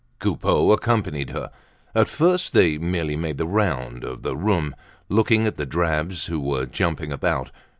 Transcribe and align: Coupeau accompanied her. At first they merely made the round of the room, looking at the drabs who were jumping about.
Coupeau 0.17 0.71
accompanied 0.71 1.29
her. 1.29 1.51
At 1.93 2.09
first 2.09 2.53
they 2.53 2.79
merely 2.79 3.15
made 3.15 3.37
the 3.37 3.45
round 3.45 4.03
of 4.03 4.23
the 4.23 4.35
room, 4.35 4.75
looking 5.09 5.45
at 5.45 5.57
the 5.57 5.65
drabs 5.67 6.25
who 6.25 6.39
were 6.39 6.65
jumping 6.65 7.11
about. 7.13 7.51